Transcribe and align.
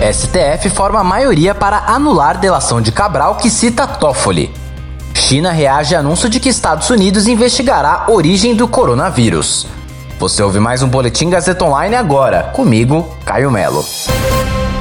STF 0.00 0.70
forma 0.70 1.02
maioria 1.02 1.56
para 1.56 1.78
anular 1.88 2.38
delação 2.38 2.80
de 2.80 2.92
Cabral 2.92 3.34
que 3.34 3.50
cita 3.50 3.84
Toffoli. 3.84 4.54
China 5.12 5.50
reage 5.50 5.96
a 5.96 5.98
anúncio 5.98 6.28
de 6.28 6.38
que 6.38 6.48
Estados 6.48 6.88
Unidos 6.88 7.26
investigará 7.26 8.06
origem 8.08 8.54
do 8.54 8.68
coronavírus. 8.68 9.66
Você 10.20 10.40
ouve 10.40 10.60
mais 10.60 10.84
um 10.84 10.88
Boletim 10.88 11.28
Gazeta 11.28 11.64
Online 11.64 11.96
agora, 11.96 12.44
comigo, 12.54 13.12
Caio 13.24 13.50
Melo. 13.50 13.84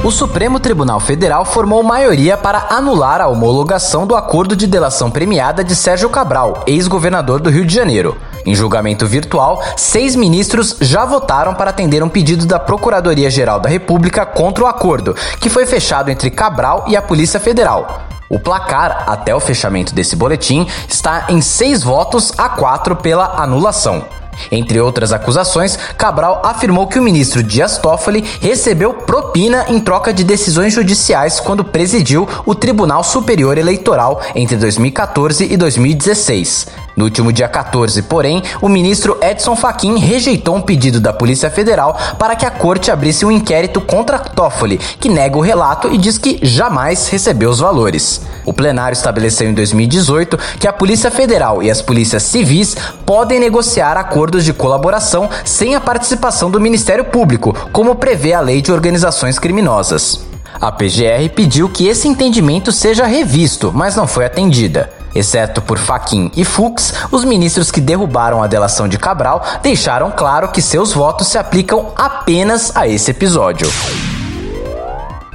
O 0.04 0.12
Supremo 0.12 0.60
Tribunal 0.60 1.00
Federal 1.00 1.44
formou 1.44 1.82
maioria 1.82 2.38
para 2.38 2.68
anular 2.70 3.20
a 3.20 3.28
homologação 3.28 4.06
do 4.06 4.16
acordo 4.16 4.56
de 4.56 4.68
delação 4.68 5.10
premiada 5.10 5.64
de 5.64 5.76
Sérgio 5.76 6.08
Cabral, 6.08 6.64
ex-governador 6.68 7.42
do 7.42 7.50
Rio 7.50 7.66
de 7.66 7.74
Janeiro. 7.74 8.16
Em 8.46 8.54
julgamento 8.54 9.08
virtual, 9.08 9.62
seis 9.76 10.16
ministros 10.16 10.78
já 10.80 11.04
votaram 11.04 11.56
para 11.56 11.72
atender 11.72 12.04
um 12.04 12.10
pedido 12.10 12.46
da 12.46 12.60
Procuradoria-Geral 12.60 13.60
da 13.60 13.68
República 13.68 14.24
contra 14.26 14.64
o 14.64 14.68
acordo, 14.68 15.16
que 15.42 15.50
foi 15.50 15.66
fechado 15.66 16.10
entre 16.10 16.30
Cabral 16.30 16.86
e 16.88 16.96
a 16.96 17.02
Polícia 17.02 17.40
Federal. 17.40 18.04
O 18.30 18.40
placar, 18.40 19.06
até 19.08 19.36
o 19.36 19.40
fechamento 19.40 19.96
desse 19.96 20.16
boletim, 20.16 20.68
está 20.88 21.26
em 21.30 21.42
seis 21.42 21.82
votos 21.82 22.32
a 22.38 22.48
quatro 22.50 22.96
pela 22.96 23.42
anulação. 23.42 24.06
Entre 24.52 24.80
outras 24.80 25.12
acusações, 25.12 25.78
Cabral 25.98 26.42
afirmou 26.44 26.88
que 26.88 27.00
o 27.00 27.04
ministro 27.04 27.44
Dias 27.44 27.78
Toffoli 27.78 28.24
recebeu 28.42 28.94
propina 28.94 29.66
em 29.70 29.80
troca 29.80 30.14
de 30.14 30.24
decisões 30.24 30.74
judiciais 30.74 31.40
quando 31.40 31.64
presidiu 31.64 32.28
o 32.46 32.56
Tribunal 32.56 33.04
Superior 33.04 33.58
Eleitoral 33.58 34.22
entre 34.36 34.58
2014 34.58 35.52
e 35.52 35.58
2016. 35.58 36.87
No 36.98 37.06
último 37.06 37.32
dia 37.32 37.48
14, 37.48 38.02
porém, 38.02 38.42
o 38.60 38.68
ministro 38.68 39.20
Edson 39.22 39.56
Fachin 39.56 40.00
rejeitou 40.00 40.56
um 40.56 40.62
pedido 40.62 41.00
da 41.00 41.14
Polícia 41.14 41.48
Federal 41.48 41.96
para 42.18 42.36
que 42.36 42.44
a 42.44 42.50
corte 42.50 42.90
abrisse 42.90 43.24
um 43.24 43.32
inquérito 43.32 43.80
contra 43.80 44.18
Toffoli, 44.18 44.80
que 44.80 45.08
nega 45.08 45.38
o 45.38 45.42
relato 45.42 45.94
e 45.94 45.98
diz 46.00 46.18
que 46.18 46.40
jamais 46.42 47.08
recebeu 47.08 47.52
os 47.52 47.60
valores. 47.60 48.22
O 48.44 48.52
plenário 48.52 48.96
estabeleceu 48.96 49.48
em 49.48 49.54
2018 49.54 50.40
que 50.60 50.68
a 50.68 50.74
Polícia 50.74 51.12
Federal 51.12 51.62
e 51.62 51.70
as 51.70 51.84
polícias 51.84 52.24
civis 52.24 52.76
podem 53.06 53.40
negociar 53.40 53.96
acordos 53.96 54.44
de 54.44 54.52
colaboração 54.52 55.30
sem 55.46 55.76
a 55.76 55.80
participação 55.80 56.50
do 56.50 56.60
Ministério 56.60 57.06
Público, 57.06 57.56
como 57.72 57.94
prevê 57.94 58.34
a 58.34 58.42
Lei 58.42 58.60
de 58.60 58.72
Organizações 58.72 59.38
Criminosas. 59.38 60.26
A 60.60 60.72
PGR 60.72 61.30
pediu 61.36 61.70
que 61.70 61.88
esse 61.88 62.08
entendimento 62.08 62.72
seja 62.72 63.06
revisto, 63.06 63.72
mas 63.72 63.96
não 63.96 64.08
foi 64.08 64.26
atendida. 64.26 64.97
Exceto 65.14 65.62
por 65.62 65.78
Faquin 65.78 66.32
e 66.36 66.44
Fux, 66.44 66.94
os 67.12 67.24
ministros 67.24 67.72
que 67.72 67.82
derrubaram 67.82 68.42
a 68.42 68.48
delação 68.48 68.88
de 68.88 68.98
Cabral 68.98 69.44
deixaram 69.62 70.12
claro 70.12 70.50
que 70.50 70.62
seus 70.62 70.94
votos 70.94 71.28
se 71.28 71.38
aplicam 71.38 71.92
apenas 71.96 72.76
a 72.76 72.88
esse 72.88 73.12
episódio. 73.12 73.68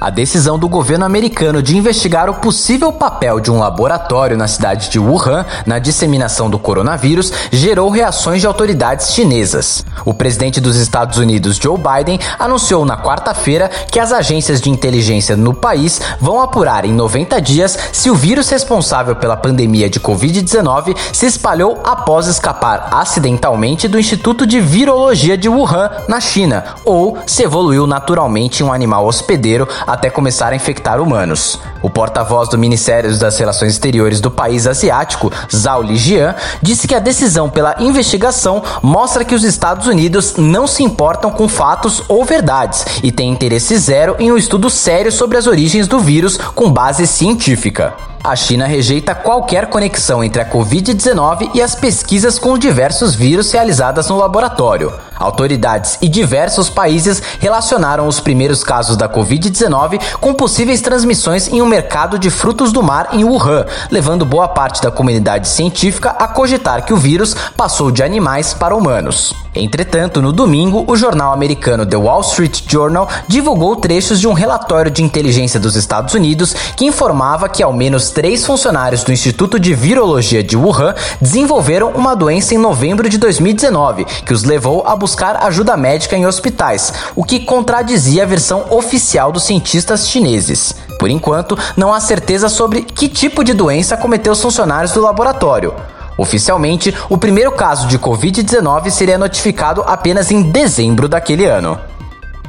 A 0.03 0.09
decisão 0.09 0.59
do 0.59 0.67
governo 0.67 1.05
americano 1.05 1.63
de 1.63 1.77
investigar 1.77 2.29
o 2.29 2.33
possível 2.33 2.91
papel 2.91 3.39
de 3.39 3.49
um 3.49 3.57
laboratório 3.57 4.35
na 4.35 4.49
cidade 4.49 4.89
de 4.89 4.99
Wuhan 4.99 5.45
na 5.65 5.79
disseminação 5.79 6.49
do 6.49 6.59
coronavírus 6.59 7.31
gerou 7.49 7.89
reações 7.89 8.41
de 8.41 8.47
autoridades 8.47 9.13
chinesas. 9.13 9.85
O 10.03 10.13
presidente 10.13 10.59
dos 10.59 10.75
Estados 10.75 11.17
Unidos, 11.17 11.55
Joe 11.55 11.77
Biden, 11.77 12.19
anunciou 12.37 12.83
na 12.83 13.01
quarta-feira 13.01 13.69
que 13.69 13.97
as 13.97 14.11
agências 14.11 14.59
de 14.59 14.69
inteligência 14.69 15.37
no 15.37 15.53
país 15.53 16.01
vão 16.19 16.41
apurar 16.41 16.83
em 16.83 16.91
90 16.91 17.41
dias 17.41 17.79
se 17.93 18.09
o 18.09 18.15
vírus 18.15 18.49
responsável 18.49 19.15
pela 19.15 19.37
pandemia 19.37 19.89
de 19.89 20.01
Covid-19 20.01 20.97
se 21.13 21.27
espalhou 21.27 21.79
após 21.81 22.27
escapar 22.27 22.89
acidentalmente 22.91 23.87
do 23.87 23.97
Instituto 23.97 24.45
de 24.45 24.59
Virologia 24.59 25.37
de 25.37 25.47
Wuhan, 25.47 25.89
na 26.09 26.19
China, 26.19 26.65
ou 26.83 27.17
se 27.25 27.43
evoluiu 27.43 27.87
naturalmente 27.87 28.61
em 28.61 28.65
um 28.65 28.73
animal 28.73 29.07
hospedeiro 29.07 29.65
até 29.93 30.09
começar 30.09 30.51
a 30.51 30.55
infectar 30.55 31.01
humanos. 31.01 31.59
O 31.81 31.89
porta-voz 31.89 32.49
do 32.49 32.57
Ministério 32.57 33.15
das 33.17 33.37
Relações 33.37 33.73
Exteriores 33.73 34.19
do 34.19 34.31
país 34.31 34.65
asiático, 34.65 35.31
Zhao 35.53 35.81
Lijian, 35.81 36.35
disse 36.61 36.87
que 36.87 36.95
a 36.95 36.99
decisão 36.99 37.49
pela 37.49 37.75
investigação 37.79 38.63
mostra 38.81 39.23
que 39.23 39.35
os 39.35 39.43
Estados 39.43 39.87
Unidos 39.87 40.35
não 40.37 40.65
se 40.65 40.83
importam 40.83 41.29
com 41.31 41.47
fatos 41.47 42.03
ou 42.07 42.25
verdades 42.25 42.85
e 43.03 43.11
têm 43.11 43.29
interesse 43.31 43.77
zero 43.77 44.15
em 44.19 44.31
um 44.31 44.37
estudo 44.37 44.69
sério 44.69 45.11
sobre 45.11 45.37
as 45.37 45.47
origens 45.47 45.87
do 45.87 45.99
vírus 45.99 46.37
com 46.37 46.71
base 46.71 47.05
científica. 47.05 47.93
A 48.23 48.37
China 48.37 48.65
rejeita 48.65 49.13
qualquer 49.13 49.67
conexão 49.67 50.23
entre 50.23 50.41
a 50.41 50.49
Covid-19 50.49 51.51
e 51.53 51.61
as 51.61 51.75
pesquisas 51.75 52.39
com 52.39 52.53
os 52.53 52.59
diversos 52.59 53.13
vírus 53.13 53.51
realizadas 53.51 54.07
no 54.07 54.17
laboratório. 54.17 54.93
Autoridades 55.23 55.97
e 56.01 56.09
diversos 56.09 56.69
países 56.69 57.23
relacionaram 57.39 58.09
os 58.09 58.19
primeiros 58.19 58.61
casos 58.61 58.97
da 58.97 59.07
Covid-19 59.07 60.01
com 60.19 60.33
possíveis 60.33 60.81
transmissões 60.81 61.47
em 61.47 61.61
um 61.61 61.65
mercado 61.65 62.19
de 62.19 62.29
frutos 62.29 62.73
do 62.73 62.83
mar 62.83 63.07
em 63.13 63.23
Wuhan, 63.23 63.65
levando 63.89 64.25
boa 64.25 64.49
parte 64.49 64.81
da 64.81 64.91
comunidade 64.91 65.47
científica 65.47 66.09
a 66.09 66.27
cogitar 66.27 66.83
que 66.83 66.93
o 66.93 66.97
vírus 66.97 67.33
passou 67.55 67.89
de 67.89 68.03
animais 68.03 68.53
para 68.53 68.75
humanos. 68.75 69.33
Entretanto, 69.55 70.21
no 70.21 70.33
domingo, 70.33 70.83
o 70.87 70.95
jornal 70.95 71.31
americano 71.31 71.85
The 71.85 71.95
Wall 71.95 72.21
Street 72.21 72.63
Journal 72.67 73.07
divulgou 73.27 73.75
trechos 73.75 74.19
de 74.19 74.27
um 74.27 74.33
relatório 74.33 74.89
de 74.89 75.03
inteligência 75.03 75.59
dos 75.59 75.75
Estados 75.75 76.15
Unidos 76.15 76.55
que 76.75 76.85
informava 76.85 77.47
que 77.47 77.61
ao 77.61 77.71
menos 77.71 78.09
três 78.09 78.45
funcionários 78.45 79.03
do 79.03 79.11
Instituto 79.11 79.59
de 79.59 79.75
Virologia 79.75 80.43
de 80.43 80.57
Wuhan 80.57 80.95
desenvolveram 81.21 81.91
uma 81.91 82.15
doença 82.15 82.55
em 82.55 82.57
novembro 82.57 83.07
de 83.07 83.19
2019, 83.19 84.05
que 84.25 84.33
os 84.33 84.43
levou 84.43 84.83
a 84.87 84.95
buscar 85.13 85.43
ajuda 85.43 85.77
médica 85.77 86.17
em 86.17 86.25
hospitais, 86.25 86.91
o 87.15 87.23
que 87.23 87.39
contradizia 87.39 88.23
a 88.23 88.25
versão 88.25 88.65
oficial 88.71 89.31
dos 89.31 89.43
cientistas 89.43 90.07
chineses. 90.07 90.75
Por 90.97 91.07
enquanto, 91.07 91.55
não 91.77 91.93
há 91.93 91.99
certeza 91.99 92.49
sobre 92.49 92.81
que 92.81 93.07
tipo 93.07 93.43
de 93.43 93.53
doença 93.53 93.95
cometeu 93.95 94.33
os 94.33 94.41
funcionários 94.41 94.91
do 94.91 95.01
laboratório. 95.01 95.75
Oficialmente, 96.17 96.95
o 97.09 97.17
primeiro 97.17 97.51
caso 97.51 97.87
de 97.87 97.99
Covid-19 97.99 98.89
seria 98.89 99.19
notificado 99.19 99.83
apenas 99.85 100.31
em 100.31 100.41
dezembro 100.41 101.07
daquele 101.07 101.45
ano. 101.45 101.79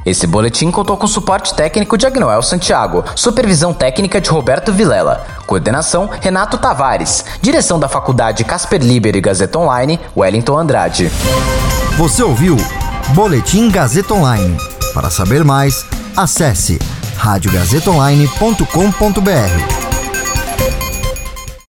Esse 0.06 0.26
boletim 0.26 0.70
contou 0.70 0.96
com 0.96 1.06
suporte 1.06 1.54
técnico 1.54 1.98
de 1.98 2.06
Agnoel 2.06 2.42
Santiago, 2.42 3.04
supervisão 3.14 3.74
técnica 3.74 4.22
de 4.22 4.30
Roberto 4.30 4.72
Vilela, 4.72 5.26
coordenação 5.46 6.08
Renato 6.20 6.56
Tavares, 6.56 7.26
direção 7.42 7.78
da 7.78 7.88
Faculdade 7.88 8.44
Casper 8.44 8.82
Liber 8.82 9.16
e 9.16 9.20
Gazeta 9.20 9.58
Online, 9.58 10.00
Wellington 10.16 10.58
Andrade. 10.58 11.10
Você 11.96 12.24
ouviu 12.24 12.56
Boletim 13.14 13.70
Gazeta 13.70 14.14
Online. 14.14 14.56
Para 14.92 15.10
saber 15.10 15.44
mais, 15.44 15.86
acesse 16.16 16.76
radiogazetaonline.com.br. 17.16 19.83